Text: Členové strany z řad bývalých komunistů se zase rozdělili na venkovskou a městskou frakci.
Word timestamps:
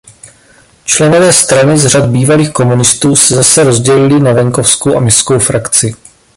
Členové 0.85 1.33
strany 1.33 1.77
z 1.77 1.85
řad 1.87 2.05
bývalých 2.09 2.53
komunistů 2.53 3.15
se 3.15 3.35
zase 3.35 3.63
rozdělili 3.63 4.19
na 4.19 4.31
venkovskou 4.33 4.97
a 4.97 4.99
městskou 4.99 5.39
frakci. 5.39 5.95